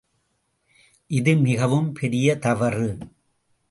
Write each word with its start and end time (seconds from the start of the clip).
இது 1.11 1.35
மிகவும் 1.37 1.93
பெரிய 1.93 2.37
தவறு. 2.37 2.97